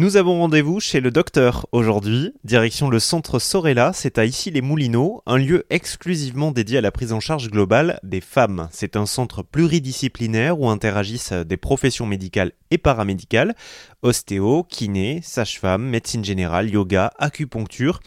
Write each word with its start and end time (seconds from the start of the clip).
Nous 0.00 0.16
avons 0.16 0.38
rendez-vous 0.38 0.80
chez 0.80 1.00
le 1.00 1.10
docteur 1.10 1.66
aujourd'hui. 1.72 2.32
Direction 2.42 2.88
le 2.88 2.98
centre 2.98 3.38
Sorella, 3.38 3.92
c'est 3.92 4.16
à 4.16 4.24
Issy-les-Moulineaux, 4.24 5.22
un 5.26 5.36
lieu 5.36 5.66
exclusivement 5.68 6.52
dédié 6.52 6.78
à 6.78 6.80
la 6.80 6.90
prise 6.90 7.12
en 7.12 7.20
charge 7.20 7.50
globale 7.50 8.00
des 8.02 8.22
femmes. 8.22 8.68
C'est 8.70 8.96
un 8.96 9.04
centre 9.04 9.42
pluridisciplinaire 9.42 10.58
où 10.58 10.70
interagissent 10.70 11.34
des 11.34 11.58
professions 11.58 12.06
médicales 12.06 12.52
et 12.70 12.78
paramédicales, 12.78 13.54
ostéo, 14.02 14.64
kiné, 14.64 15.20
sage-femme, 15.22 15.82
médecine 15.82 16.24
générale, 16.24 16.70
yoga, 16.70 17.12
acupuncture. 17.18 18.00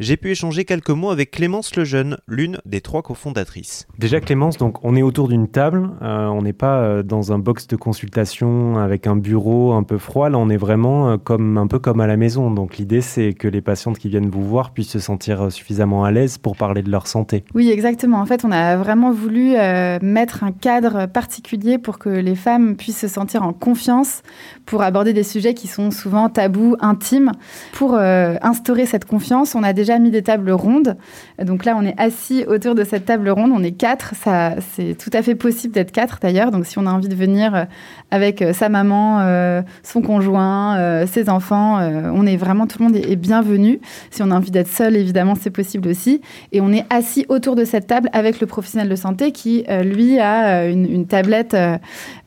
J'ai 0.00 0.16
pu 0.16 0.30
échanger 0.30 0.64
quelques 0.64 0.90
mots 0.90 1.10
avec 1.10 1.30
Clémence 1.30 1.74
Lejeune, 1.76 2.18
l'une 2.26 2.58
des 2.66 2.80
trois 2.80 3.02
cofondatrices. 3.02 3.86
Déjà 3.98 4.20
Clémence, 4.20 4.58
donc 4.58 4.84
on 4.84 4.94
est 4.96 5.02
autour 5.02 5.28
d'une 5.28 5.48
table, 5.48 5.90
euh, 6.02 6.26
on 6.26 6.42
n'est 6.42 6.52
pas 6.52 6.80
euh, 6.80 7.02
dans 7.02 7.32
un 7.32 7.38
box 7.38 7.66
de 7.66 7.76
consultation 7.76 8.76
avec 8.78 9.06
un 9.06 9.16
bureau 9.16 9.72
un 9.72 9.82
peu 9.82 9.98
froid, 9.98 10.28
là 10.28 10.38
on 10.38 10.50
est 10.50 10.56
vraiment 10.56 11.10
euh, 11.10 11.16
comme 11.16 11.37
un 11.38 11.66
peu 11.66 11.78
comme 11.78 12.00
à 12.00 12.06
la 12.06 12.16
maison. 12.16 12.50
Donc 12.50 12.78
l'idée 12.78 13.00
c'est 13.00 13.32
que 13.32 13.48
les 13.48 13.60
patientes 13.60 13.98
qui 13.98 14.08
viennent 14.08 14.28
vous 14.28 14.44
voir 14.44 14.70
puissent 14.70 14.90
se 14.90 14.98
sentir 14.98 15.50
suffisamment 15.52 16.04
à 16.04 16.10
l'aise 16.10 16.38
pour 16.38 16.56
parler 16.56 16.82
de 16.82 16.90
leur 16.90 17.06
santé. 17.06 17.44
Oui, 17.54 17.70
exactement. 17.70 18.18
En 18.18 18.26
fait, 18.26 18.44
on 18.44 18.52
a 18.52 18.76
vraiment 18.76 19.10
voulu 19.10 19.54
mettre 20.02 20.44
un 20.44 20.52
cadre 20.52 21.06
particulier 21.06 21.78
pour 21.78 21.98
que 21.98 22.08
les 22.08 22.34
femmes 22.34 22.76
puissent 22.76 22.98
se 22.98 23.08
sentir 23.08 23.42
en 23.42 23.52
confiance 23.52 24.22
pour 24.66 24.82
aborder 24.82 25.12
des 25.12 25.22
sujets 25.22 25.54
qui 25.54 25.66
sont 25.66 25.90
souvent 25.90 26.28
tabous, 26.28 26.76
intimes. 26.80 27.32
Pour 27.72 27.96
instaurer 27.96 28.86
cette 28.86 29.04
confiance, 29.04 29.54
on 29.54 29.62
a 29.62 29.72
déjà 29.72 29.98
mis 29.98 30.10
des 30.10 30.22
tables 30.22 30.50
rondes. 30.50 30.96
Donc 31.42 31.64
là, 31.64 31.76
on 31.76 31.84
est 31.84 31.98
assis 31.98 32.44
autour 32.46 32.74
de 32.74 32.84
cette 32.84 33.04
table 33.04 33.28
ronde. 33.30 33.52
On 33.54 33.62
est 33.62 33.72
quatre. 33.72 34.14
Ça, 34.14 34.56
c'est 34.74 34.96
tout 34.96 35.10
à 35.12 35.22
fait 35.22 35.34
possible 35.34 35.74
d'être 35.74 35.92
quatre 35.92 36.18
d'ailleurs. 36.20 36.50
Donc 36.50 36.66
si 36.66 36.78
on 36.78 36.86
a 36.86 36.90
envie 36.90 37.08
de 37.08 37.14
venir 37.14 37.54
euh, 37.54 37.64
avec 38.10 38.42
euh, 38.42 38.52
sa 38.52 38.68
maman, 38.68 39.20
euh, 39.20 39.62
son 39.82 40.02
conjoint, 40.02 41.06
ses 41.06 41.17
enfants, 41.28 41.78
on 41.78 42.26
est 42.26 42.36
vraiment 42.36 42.66
tout 42.66 42.78
le 42.78 42.84
monde 42.86 42.96
est, 42.96 43.16
bienvenu. 43.16 43.80
Si 44.10 44.22
on 44.22 44.30
a 44.30 44.36
envie 44.36 44.50
d'être 44.50 44.68
seul, 44.68 44.96
évidemment, 44.96 45.34
c'est 45.38 45.50
possible 45.50 45.88
aussi. 45.88 46.20
Et 46.52 46.60
on 46.60 46.72
est 46.72 46.84
assis 46.90 47.26
autour 47.28 47.56
de 47.56 47.64
cette 47.64 47.86
table 47.86 48.08
avec 48.12 48.40
le 48.40 48.46
professionnel 48.46 48.88
de 48.88 48.96
santé 48.96 49.32
qui, 49.32 49.64
lui, 49.82 50.18
a 50.18 50.66
une, 50.66 51.06
tablette 51.06 51.56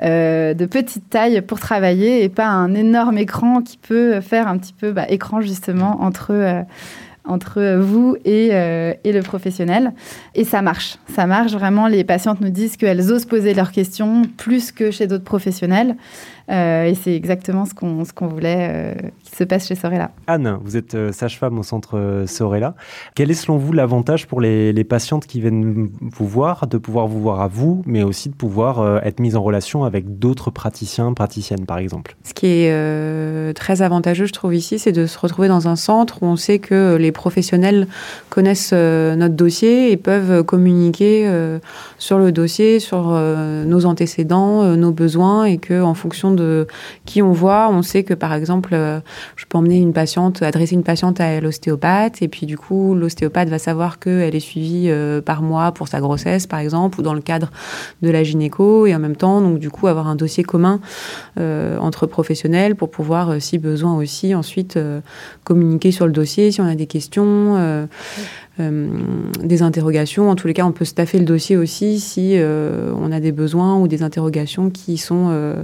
de 0.01 0.65
petite 0.65 1.09
taille 1.09 1.41
pour 1.41 1.59
travailler 1.59 2.23
et 2.23 2.29
pas 2.29 2.47
un 2.47 2.73
énorme 2.73 3.17
écran 3.17 3.61
qui 3.61 3.77
peut 3.77 4.21
faire 4.21 4.47
un 4.47 4.57
petit 4.57 4.73
peu 4.73 4.91
bah, 4.91 5.05
écran 5.09 5.41
justement 5.41 6.01
entre 6.01 6.65
entre 7.25 7.77
vous 7.79 8.15
et, 8.25 8.49
euh, 8.51 8.93
et, 9.03 9.11
le 9.11 9.21
professionnel. 9.21 9.93
Et 10.35 10.43
ça 10.43 10.61
marche. 10.61 10.97
Ça 11.07 11.27
marche 11.27 11.53
vraiment. 11.53 11.87
Les 11.87 12.03
patientes 12.03 12.41
nous 12.41 12.49
disent 12.49 12.77
qu'elles 12.77 13.11
osent 13.11 13.25
poser 13.25 13.53
leurs 13.53 13.71
questions 13.71 14.23
plus 14.37 14.71
que 14.71 14.91
chez 14.91 15.07
d'autres 15.07 15.23
professionnels. 15.23 15.95
Euh, 16.51 16.85
et 16.85 16.95
c'est 16.95 17.15
exactement 17.15 17.65
ce 17.65 17.73
qu'on 17.73 18.03
ce 18.03 18.13
qu'on 18.13 18.27
voulait 18.27 18.67
euh, 18.69 18.93
qui 19.23 19.35
se 19.35 19.43
passe 19.43 19.67
chez 19.67 19.75
Sorella. 19.75 20.11
Anne, 20.27 20.57
vous 20.63 20.75
êtes 20.75 20.95
euh, 20.95 21.11
sage-femme 21.11 21.57
au 21.57 21.63
centre 21.63 22.23
Sorella. 22.27 22.75
Quel 23.15 23.31
est 23.31 23.35
selon 23.35 23.57
vous 23.57 23.71
l'avantage 23.71 24.27
pour 24.27 24.41
les, 24.41 24.73
les, 24.73 24.83
patientes 24.83 25.27
qui 25.27 25.39
viennent 25.39 25.89
vous 26.01 26.27
voir, 26.27 26.67
de 26.67 26.77
pouvoir 26.77 27.07
vous 27.07 27.21
voir 27.21 27.41
à 27.41 27.47
vous, 27.47 27.81
mais 27.85 28.03
aussi 28.03 28.29
de 28.29 28.35
pouvoir 28.35 29.05
être 29.05 29.19
mise 29.19 29.35
en 29.35 29.43
relation 29.43 29.83
avec 29.83 30.19
d'autres 30.19 30.51
praticiens, 30.51 31.13
praticiennes 31.13 31.65
par 31.65 31.77
exemple? 31.77 32.15
Ce 32.23 32.33
qui 32.33 32.47
est 32.47 33.53
très 33.53 33.81
avantageux, 33.81 34.25
je 34.25 34.33
trouve 34.33 34.53
ici, 34.53 34.79
c'est 34.79 34.91
de 34.91 35.05
se 35.05 35.17
retrouver 35.17 35.47
dans 35.47 35.67
un 35.67 35.75
centre 35.75 36.23
où 36.23 36.25
on 36.25 36.35
sait 36.35 36.59
que 36.59 36.95
les 36.99 37.10
professionnels 37.11 37.87
connaissent 38.29 38.73
notre 38.73 39.35
dossier 39.35 39.91
et 39.91 39.97
peuvent 39.97 40.43
communiquer 40.43 41.29
sur 41.97 42.17
le 42.17 42.31
dossier, 42.31 42.79
sur 42.79 43.09
nos 43.11 43.85
antécédents, 43.85 44.75
nos 44.75 44.91
besoins, 44.91 45.45
et 45.45 45.57
que 45.57 45.81
en 45.81 45.93
fonction 45.93 46.33
de 46.33 46.67
qui 47.05 47.21
on 47.21 47.31
voit. 47.31 47.69
On 47.69 47.81
sait 47.81 48.03
que 48.03 48.13
par 48.13 48.33
exemple, 48.33 48.71
euh, 48.73 48.99
je 49.35 49.45
peux 49.45 49.57
emmener 49.57 49.77
une 49.77 49.93
patiente, 49.93 50.41
adresser 50.41 50.75
une 50.75 50.83
patiente 50.83 51.19
à 51.19 51.39
l'ostéopathe, 51.39 52.21
et 52.21 52.27
puis 52.27 52.45
du 52.45 52.57
coup, 52.57 52.95
l'ostéopathe 52.95 53.49
va 53.49 53.59
savoir 53.59 53.99
qu'elle 53.99 54.35
est 54.35 54.39
suivie 54.39 54.85
euh, 54.89 55.21
par 55.21 55.41
mois 55.41 55.71
pour 55.71 55.87
sa 55.87 55.99
grossesse, 55.99 56.47
par 56.47 56.59
exemple, 56.59 56.99
ou 56.99 57.03
dans 57.03 57.13
le 57.13 57.21
cadre 57.21 57.51
de 58.01 58.09
la 58.09 58.23
gynéco, 58.23 58.85
et 58.85 58.95
en 58.95 58.99
même 58.99 59.15
temps, 59.15 59.41
donc 59.41 59.59
du 59.59 59.69
coup, 59.69 59.87
avoir 59.87 60.07
un 60.07 60.15
dossier 60.15 60.43
commun 60.43 60.79
euh, 61.39 61.77
entre 61.79 62.05
professionnels 62.05 62.75
pour 62.75 62.89
pouvoir, 62.91 63.41
si 63.41 63.57
besoin 63.57 63.95
aussi, 63.95 64.35
ensuite 64.35 64.77
communiquer 65.43 65.91
sur 65.91 66.05
le 66.05 66.11
dossier 66.11 66.51
si 66.51 66.61
on 66.61 66.65
a 66.65 66.75
des 66.75 66.87
questions. 66.87 67.00
Des 68.57 69.61
interrogations. 69.61 70.29
En 70.29 70.35
tous 70.35 70.47
les 70.47 70.53
cas, 70.53 70.65
on 70.65 70.71
peut 70.71 70.85
staffer 70.85 71.19
le 71.19 71.25
dossier 71.25 71.57
aussi 71.57 71.99
si 71.99 72.37
on 72.39 73.11
a 73.11 73.19
des 73.19 73.31
besoins 73.31 73.77
ou 73.79 73.87
des 73.87 74.03
interrogations 74.03 74.69
qui 74.69 74.97
sont 74.97 75.55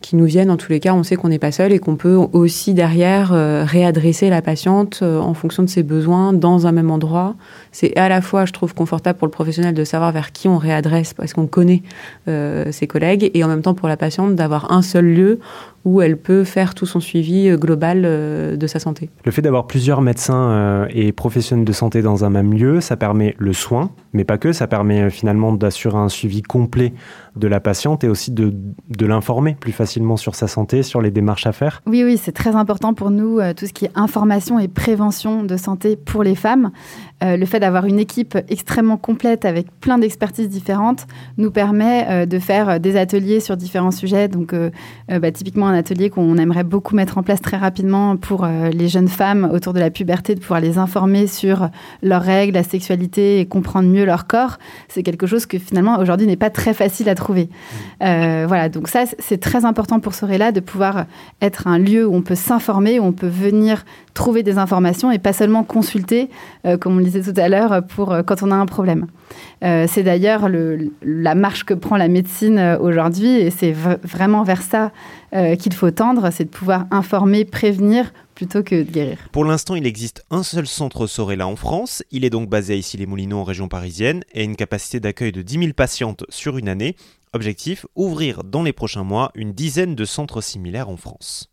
qui 0.00 0.16
nous 0.16 0.24
viennent. 0.24 0.50
En 0.50 0.56
tous 0.56 0.70
les 0.70 0.80
cas, 0.80 0.94
on 0.94 1.02
sait 1.02 1.16
qu'on 1.16 1.28
n'est 1.28 1.38
pas 1.38 1.52
seul 1.52 1.72
et 1.72 1.78
qu'on 1.78 1.96
peut 1.96 2.14
aussi 2.14 2.74
derrière 2.74 3.32
euh, 3.32 3.64
réadresser 3.66 4.30
la 4.30 4.42
patiente 4.42 5.00
euh, 5.02 5.18
en 5.18 5.34
fonction 5.34 5.62
de 5.62 5.68
ses 5.68 5.82
besoins 5.82 6.32
dans 6.32 6.66
un 6.66 6.72
même 6.72 6.90
endroit. 6.90 7.34
C'est 7.72 7.96
à 7.96 8.08
la 8.08 8.20
fois, 8.20 8.44
je 8.44 8.52
trouve, 8.52 8.74
confortable 8.74 9.18
pour 9.18 9.26
le 9.26 9.32
professionnel 9.32 9.74
de 9.74 9.84
savoir 9.84 10.12
vers 10.12 10.32
qui 10.32 10.48
on 10.48 10.58
réadresse 10.58 11.14
parce 11.14 11.32
qu'on 11.32 11.46
connaît 11.46 11.82
euh, 12.28 12.70
ses 12.72 12.86
collègues 12.86 13.30
et 13.34 13.42
en 13.42 13.48
même 13.48 13.62
temps 13.62 13.74
pour 13.74 13.88
la 13.88 13.96
patiente 13.96 14.34
d'avoir 14.34 14.70
un 14.72 14.82
seul 14.82 15.06
lieu 15.06 15.40
où 15.84 16.02
elle 16.02 16.16
peut 16.16 16.42
faire 16.42 16.74
tout 16.74 16.84
son 16.84 16.98
suivi 16.98 17.48
global 17.56 18.02
de 18.02 18.66
sa 18.66 18.80
santé. 18.80 19.08
Le 19.24 19.30
fait 19.30 19.40
d'avoir 19.40 19.68
plusieurs 19.68 20.02
médecins 20.02 20.84
et 20.90 21.12
professionnels 21.12 21.64
de 21.64 21.72
santé 21.72 22.02
dans 22.02 22.24
un 22.24 22.30
même 22.30 22.52
lieu, 22.52 22.80
ça 22.80 22.96
permet 22.96 23.36
le 23.38 23.52
soin, 23.52 23.92
mais 24.12 24.24
pas 24.24 24.36
que, 24.36 24.52
ça 24.52 24.66
permet 24.66 25.10
finalement 25.10 25.52
d'assurer 25.52 25.98
un 25.98 26.08
suivi 26.08 26.42
complet 26.42 26.92
de 27.36 27.46
la 27.46 27.60
patiente 27.60 28.02
et 28.02 28.08
aussi 28.08 28.32
de, 28.32 28.52
de 28.88 29.06
l'informer 29.06 29.56
plus 29.60 29.70
facilement 29.70 29.85
sur 30.16 30.34
sa 30.34 30.48
santé, 30.48 30.82
sur 30.82 31.00
les 31.00 31.10
démarches 31.10 31.46
à 31.46 31.52
faire? 31.52 31.82
Oui, 31.86 32.04
oui, 32.04 32.18
c'est 32.22 32.32
très 32.32 32.54
important 32.54 32.94
pour 32.94 33.10
nous, 33.10 33.38
euh, 33.38 33.54
tout 33.54 33.66
ce 33.66 33.72
qui 33.72 33.86
est 33.86 33.90
information 33.94 34.58
et 34.58 34.68
prévention 34.68 35.42
de 35.42 35.56
santé 35.56 35.96
pour 35.96 36.22
les 36.22 36.34
femmes. 36.34 36.70
Euh, 37.22 37.36
le 37.36 37.46
fait 37.46 37.60
d'avoir 37.60 37.86
une 37.86 37.98
équipe 37.98 38.36
extrêmement 38.48 38.96
complète 38.96 39.44
avec 39.44 39.70
plein 39.80 39.98
d'expertises 39.98 40.48
différentes 40.48 41.06
nous 41.38 41.50
permet 41.50 42.06
euh, 42.08 42.26
de 42.26 42.38
faire 42.38 42.78
des 42.78 42.96
ateliers 42.96 43.40
sur 43.40 43.56
différents 43.56 43.90
sujets. 43.90 44.28
Donc, 44.28 44.54
bah, 45.08 45.30
typiquement, 45.30 45.68
un 45.68 45.74
atelier 45.74 46.10
qu'on 46.10 46.36
aimerait 46.36 46.64
beaucoup 46.64 46.94
mettre 46.94 47.18
en 47.18 47.22
place 47.22 47.40
très 47.40 47.56
rapidement 47.56 48.16
pour 48.16 48.46
les 48.46 48.88
jeunes 48.88 49.08
femmes 49.08 49.48
autour 49.52 49.72
de 49.72 49.80
la 49.80 49.90
puberté, 49.90 50.34
de 50.34 50.40
pouvoir 50.40 50.60
les 50.60 50.78
informer 50.78 51.26
sur 51.26 51.68
leurs 52.02 52.22
règles, 52.22 52.54
la 52.54 52.62
sexualité 52.62 53.40
et 53.40 53.46
comprendre 53.46 53.88
mieux 53.88 54.04
leur 54.04 54.26
corps. 54.26 54.58
C'est 54.88 55.02
quelque 55.02 55.26
chose 55.26 55.46
que 55.46 55.58
finalement, 55.58 55.98
aujourd'hui, 55.98 56.26
n'est 56.26 56.36
pas 56.36 56.50
très 56.50 56.74
facile 56.74 57.08
à 57.08 57.14
trouver 57.14 57.48
euh, 58.02 58.44
voilà, 58.46 58.68
donc 58.68 58.88
ça, 58.88 59.04
c'est 59.18 59.38
très 59.38 59.64
important 59.64 60.00
pour 60.00 60.14
Sorella 60.14 60.52
de 60.52 60.60
pouvoir 60.60 61.06
être 61.40 61.66
un 61.66 61.78
lieu 61.78 62.06
où 62.06 62.14
on 62.14 62.22
peut 62.22 62.34
s'informer, 62.34 63.00
où 63.00 63.04
on 63.04 63.12
peut 63.12 63.28
venir 63.28 63.84
trouver 64.14 64.42
des 64.42 64.58
informations 64.58 65.10
et 65.10 65.18
pas 65.18 65.32
seulement 65.32 65.64
consulter, 65.64 66.30
euh, 66.66 66.76
comme 66.76 66.94
on 66.96 66.98
le 66.98 67.04
disait 67.06 67.32
tout 67.32 67.38
à 67.40 67.48
l'heure, 67.48 67.82
pour 67.86 68.12
euh, 68.12 68.22
quand 68.22 68.42
on 68.42 68.50
a 68.50 68.54
un 68.54 68.66
problème. 68.66 69.06
c'est 69.62 70.02
d'ailleurs 70.02 70.48
la 71.02 71.34
marche 71.34 71.64
que 71.64 71.74
prend 71.74 71.96
la 71.96 72.08
médecine 72.08 72.78
aujourd'hui 72.80 73.28
et 73.28 73.50
c'est 73.50 73.72
vraiment 73.72 74.42
vers 74.44 74.62
ça 74.62 74.92
qu'il 75.58 75.74
faut 75.74 75.90
tendre, 75.90 76.30
c'est 76.30 76.44
de 76.44 76.50
pouvoir 76.50 76.86
informer, 76.90 77.44
prévenir 77.44 78.12
plutôt 78.36 78.62
que 78.62 78.76
de 78.76 78.90
guérir. 78.90 79.18
Pour 79.32 79.44
l'instant, 79.44 79.74
il 79.74 79.86
existe 79.86 80.24
un 80.30 80.44
seul 80.44 80.66
centre 80.66 81.08
Sorella 81.08 81.48
en 81.48 81.56
France. 81.56 82.04
Il 82.12 82.24
est 82.24 82.30
donc 82.30 82.48
basé 82.48 82.76
ici 82.78 82.96
les 82.96 83.06
Moulineaux 83.06 83.38
en 83.38 83.44
région 83.44 83.66
parisienne 83.66 84.22
et 84.32 84.40
a 84.40 84.44
une 84.44 84.56
capacité 84.56 85.00
d'accueil 85.00 85.32
de 85.32 85.42
10 85.42 85.58
000 85.58 85.72
patientes 85.72 86.24
sur 86.28 86.58
une 86.58 86.68
année. 86.68 86.94
Objectif, 87.32 87.86
ouvrir 87.96 88.44
dans 88.44 88.62
les 88.62 88.72
prochains 88.72 89.04
mois 89.04 89.32
une 89.34 89.52
dizaine 89.52 89.94
de 89.94 90.04
centres 90.04 90.40
similaires 90.40 90.88
en 90.88 90.96
France. 90.96 91.50